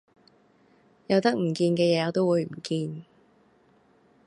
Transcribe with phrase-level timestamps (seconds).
[1.05, 3.05] 有得唔見嘅嘢我都會唔見